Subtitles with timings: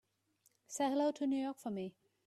[0.65, 1.93] Say hello to New York for me.